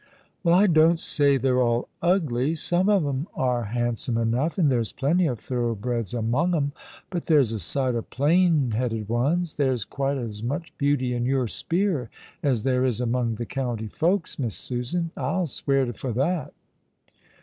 [0.43, 2.55] "Well, I don't say they're all ugly.
[2.55, 6.71] Some of 'em are hand some enough, and there's plenty of thorough breds among 'em,
[7.11, 9.53] but there's a sight of plain headed ones.
[9.57, 12.09] There's quite as much beauty in your spear
[12.41, 14.39] as there is among the county folks.
[14.39, 15.11] Miss Susan.
[15.15, 16.53] I'll answer for that."